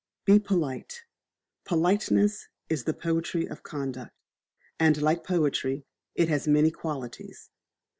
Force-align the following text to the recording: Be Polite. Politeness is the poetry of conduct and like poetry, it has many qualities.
Be 0.25 0.39
Polite. 0.39 1.03
Politeness 1.63 2.47
is 2.69 2.85
the 2.85 2.93
poetry 2.95 3.45
of 3.45 3.61
conduct 3.61 4.11
and 4.79 4.99
like 4.99 5.23
poetry, 5.23 5.85
it 6.15 6.27
has 6.27 6.47
many 6.47 6.71
qualities. 6.71 7.51